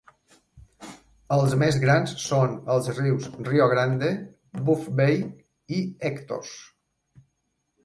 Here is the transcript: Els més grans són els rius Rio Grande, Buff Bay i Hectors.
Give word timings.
Els 1.35 1.51
més 1.63 1.77
grans 1.83 2.15
són 2.23 2.55
els 2.77 2.89
rius 3.01 3.29
Rio 3.51 3.69
Grande, 3.75 4.11
Buff 4.71 4.91
Bay 5.03 5.23
i 5.79 5.85
Hectors. 6.11 6.59